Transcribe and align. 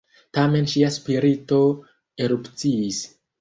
Tamen 0.35 0.69
ŝia 0.71 0.89
spirito 0.95 1.59
erupciis. 2.27 3.05